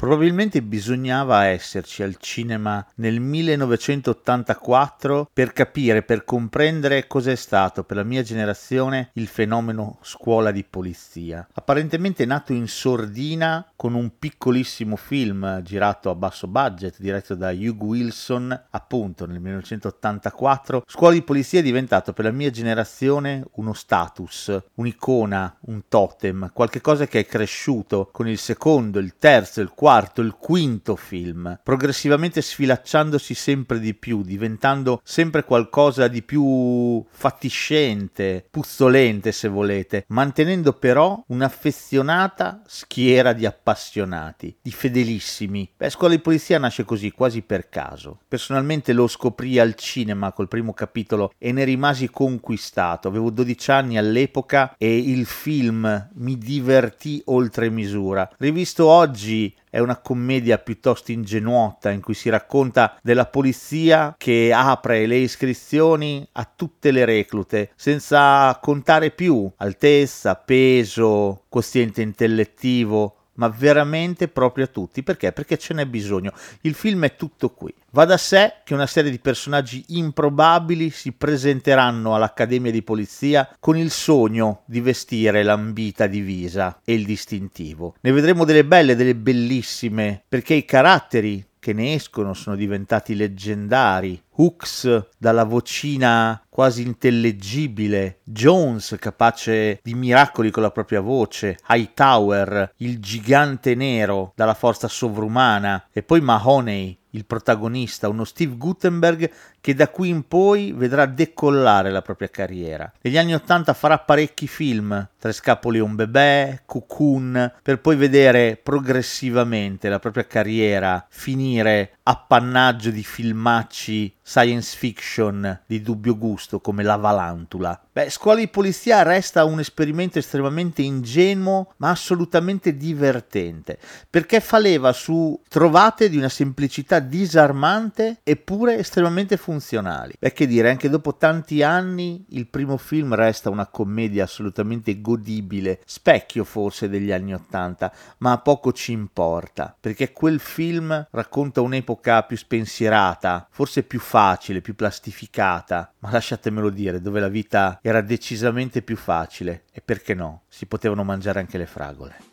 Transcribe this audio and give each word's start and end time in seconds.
Probabilmente 0.00 0.62
bisognava 0.62 1.44
esserci 1.44 2.02
al 2.02 2.16
cinema 2.16 2.82
nel 2.94 3.20
1984 3.20 5.28
per 5.30 5.52
capire, 5.52 6.02
per 6.02 6.24
comprendere 6.24 7.06
cos'è 7.06 7.34
stato 7.34 7.84
per 7.84 7.98
la 7.98 8.02
mia 8.02 8.22
generazione 8.22 9.10
il 9.16 9.26
fenomeno 9.26 9.98
scuola 10.00 10.52
di 10.52 10.64
polizia. 10.64 11.46
Apparentemente 11.52 12.24
nato 12.24 12.54
in 12.54 12.66
sordina 12.66 13.70
con 13.76 13.92
un 13.92 14.12
piccolissimo 14.18 14.96
film 14.96 15.60
girato 15.60 16.08
a 16.08 16.14
basso 16.14 16.46
budget 16.46 16.96
diretto 16.98 17.34
da 17.34 17.50
Hugh 17.50 17.82
Wilson, 17.82 18.68
appunto 18.70 19.26
nel 19.26 19.38
1984, 19.38 20.84
scuola 20.86 21.12
di 21.12 21.20
polizia 21.20 21.58
è 21.58 21.62
diventato 21.62 22.14
per 22.14 22.24
la 22.24 22.30
mia 22.30 22.48
generazione 22.48 23.44
uno 23.56 23.74
status, 23.74 24.62
un'icona, 24.76 25.58
un 25.66 25.82
totem, 25.88 26.52
qualcosa 26.54 27.06
che 27.06 27.18
è 27.18 27.26
cresciuto 27.26 28.08
con 28.10 28.26
il 28.26 28.38
secondo, 28.38 28.98
il 28.98 29.16
terzo, 29.18 29.60
il 29.60 29.68
quarto 29.68 29.88
quarto, 29.90 30.20
il 30.20 30.36
quinto 30.38 30.94
film, 30.94 31.58
progressivamente 31.64 32.40
sfilacciandosi 32.40 33.34
sempre 33.34 33.80
di 33.80 33.92
più, 33.92 34.22
diventando 34.22 35.00
sempre 35.02 35.42
qualcosa 35.42 36.06
di 36.06 36.22
più 36.22 37.04
fatiscente, 37.10 38.46
puzzolente 38.48 39.32
se 39.32 39.48
volete, 39.48 40.04
mantenendo 40.10 40.74
però 40.74 41.20
un'affezionata 41.26 42.62
schiera 42.66 43.32
di 43.32 43.46
appassionati, 43.46 44.56
di 44.62 44.70
fedelissimi. 44.70 45.68
Beh, 45.76 45.90
Scuola 45.90 46.14
di 46.14 46.20
Polizia 46.20 46.60
nasce 46.60 46.84
così, 46.84 47.10
quasi 47.10 47.42
per 47.42 47.68
caso. 47.68 48.20
Personalmente 48.28 48.92
lo 48.92 49.08
scoprì 49.08 49.58
al 49.58 49.74
cinema 49.74 50.30
col 50.30 50.46
primo 50.46 50.72
capitolo 50.72 51.32
e 51.36 51.50
ne 51.50 51.64
rimasi 51.64 52.08
conquistato. 52.10 53.08
Avevo 53.08 53.30
12 53.30 53.70
anni 53.72 53.98
all'epoca 53.98 54.72
e 54.78 54.96
il 54.96 55.26
film 55.26 56.10
mi 56.14 56.38
divertì 56.38 57.20
oltre 57.24 57.70
misura. 57.70 58.30
Rivisto 58.38 58.86
oggi 58.86 59.52
è 59.70 59.78
una 59.78 59.98
commedia 59.98 60.58
piuttosto 60.58 61.12
ingenuota 61.12 61.90
in 61.90 62.00
cui 62.00 62.14
si 62.14 62.28
racconta 62.28 62.98
della 63.02 63.26
polizia 63.26 64.14
che 64.18 64.52
apre 64.52 65.06
le 65.06 65.16
iscrizioni 65.16 66.26
a 66.32 66.48
tutte 66.54 66.90
le 66.90 67.04
reclute 67.04 67.70
senza 67.76 68.58
contare 68.60 69.10
più 69.10 69.50
altezza, 69.56 70.34
peso, 70.34 71.44
quoziente 71.48 72.02
intellettivo, 72.02 73.19
ma 73.40 73.48
veramente 73.48 74.28
proprio 74.28 74.66
a 74.66 74.68
tutti. 74.68 75.02
Perché? 75.02 75.32
Perché 75.32 75.56
ce 75.56 75.72
n'è 75.72 75.86
bisogno. 75.86 76.32
Il 76.60 76.74
film 76.74 77.06
è 77.06 77.16
tutto 77.16 77.50
qui. 77.50 77.72
Va 77.92 78.04
da 78.04 78.18
sé 78.18 78.56
che 78.64 78.74
una 78.74 78.86
serie 78.86 79.10
di 79.10 79.18
personaggi 79.18 79.82
improbabili 79.88 80.90
si 80.90 81.12
presenteranno 81.12 82.14
all'Accademia 82.14 82.70
di 82.70 82.82
Polizia 82.82 83.48
con 83.58 83.78
il 83.78 83.90
sogno 83.90 84.62
di 84.66 84.80
vestire 84.80 85.42
l'ambita 85.42 86.06
divisa 86.06 86.80
e 86.84 86.92
il 86.92 87.06
distintivo. 87.06 87.94
Ne 88.02 88.12
vedremo 88.12 88.44
delle 88.44 88.64
belle, 88.64 88.94
delle 88.94 89.16
bellissime, 89.16 90.22
perché 90.28 90.52
i 90.52 90.66
caratteri 90.66 91.42
che 91.60 91.72
ne 91.72 91.94
escono 91.94 92.34
sono 92.34 92.56
diventati 92.56 93.14
leggendari. 93.14 94.20
Hooks 94.36 95.08
dalla 95.18 95.44
vocina 95.44 96.42
quasi 96.48 96.82
intellegibile, 96.82 98.20
Jones 98.24 98.96
capace 98.98 99.78
di 99.82 99.94
miracoli 99.94 100.50
con 100.50 100.62
la 100.62 100.70
propria 100.70 101.00
voce, 101.00 101.58
Hightower, 101.68 102.72
il 102.78 102.98
gigante 102.98 103.74
nero 103.74 104.32
dalla 104.34 104.54
forza 104.54 104.88
sovrumana. 104.88 105.88
E 105.92 106.02
poi 106.02 106.20
Mahoney 106.22 106.99
il 107.10 107.24
protagonista, 107.24 108.08
uno 108.08 108.24
Steve 108.24 108.56
Gutenberg 108.56 109.30
che 109.60 109.74
da 109.74 109.88
qui 109.88 110.08
in 110.08 110.26
poi 110.26 110.72
vedrà 110.72 111.06
decollare 111.06 111.90
la 111.90 112.02
propria 112.02 112.28
carriera. 112.28 112.90
Negli 113.00 113.18
anni 113.18 113.34
Ottanta 113.34 113.74
farà 113.74 113.98
parecchi 113.98 114.46
film, 114.46 115.08
Tre 115.18 115.32
scapoli 115.32 115.78
e 115.78 115.82
un 115.82 115.96
bebè, 115.96 116.62
Cocoon, 116.64 117.52
per 117.62 117.80
poi 117.80 117.96
vedere 117.96 118.58
progressivamente 118.62 119.90
la 119.90 119.98
propria 119.98 120.26
carriera 120.26 121.04
finire 121.10 121.98
appannaggio 122.10 122.90
di 122.90 123.04
filmacci 123.04 124.16
science 124.20 124.76
fiction 124.76 125.60
di 125.64 125.80
dubbio 125.80 126.16
gusto 126.18 126.60
come 126.60 126.82
La 126.82 126.96
Valantula. 126.96 127.80
Beh, 127.92 128.10
Scuola 128.10 128.40
di 128.40 128.48
Polizia 128.48 129.02
resta 129.02 129.44
un 129.44 129.60
esperimento 129.60 130.18
estremamente 130.18 130.82
ingenuo 130.82 131.72
ma 131.76 131.90
assolutamente 131.90 132.76
divertente 132.76 133.78
perché 134.08 134.40
fa 134.40 134.58
leva 134.58 134.92
su 134.92 135.40
trovate 135.48 136.08
di 136.08 136.16
una 136.16 136.28
semplicità 136.28 136.98
disarmante 136.98 138.18
eppure 138.24 138.78
estremamente 138.78 139.36
funzionali. 139.36 140.14
Beh, 140.18 140.32
che 140.32 140.48
dire, 140.48 140.70
anche 140.70 140.88
dopo 140.88 141.14
tanti 141.16 141.62
anni 141.62 142.24
il 142.30 142.48
primo 142.48 142.76
film 142.76 143.14
resta 143.14 143.50
una 143.50 143.66
commedia 143.66 144.24
assolutamente 144.24 145.00
godibile, 145.00 145.80
specchio 145.84 146.42
forse 146.42 146.88
degli 146.88 147.12
anni 147.12 147.34
Ottanta, 147.34 147.92
ma 148.18 148.38
poco 148.38 148.72
ci 148.72 148.90
importa 148.90 149.76
perché 149.78 150.12
quel 150.12 150.40
film 150.40 151.06
racconta 151.10 151.60
un'epoca 151.60 151.99
un'epoca 152.00 152.22
più 152.22 152.36
spensierata, 152.36 153.46
forse 153.50 153.82
più 153.82 154.00
facile, 154.00 154.62
più 154.62 154.74
plastificata, 154.74 155.92
ma 156.00 156.10
lasciatemelo 156.10 156.70
dire, 156.70 157.00
dove 157.00 157.20
la 157.20 157.28
vita 157.28 157.78
era 157.82 158.00
decisamente 158.00 158.82
più 158.82 158.96
facile 158.96 159.64
e 159.70 159.82
perché 159.82 160.14
no, 160.14 160.42
si 160.48 160.66
potevano 160.66 161.04
mangiare 161.04 161.38
anche 161.40 161.58
le 161.58 161.66
fragole. 161.66 162.29